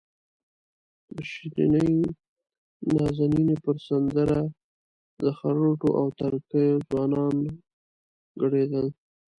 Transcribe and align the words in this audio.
د 1.15 1.17
شیرینې 1.31 1.91
نازنینې 2.93 3.55
پر 3.65 3.77
سندره 3.87 4.39
د 5.23 5.25
خروټو 5.39 5.89
او 5.99 6.07
تره 6.17 6.39
کیو 6.49 6.77
ځوانان 6.87 7.35
ګډېدل. 8.41 8.87